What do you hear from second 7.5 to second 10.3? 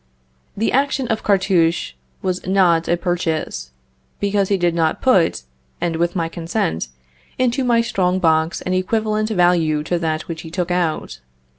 my strong box an equivalent value to that